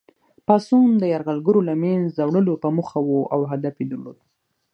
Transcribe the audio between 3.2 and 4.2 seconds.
او هدف یې درلود.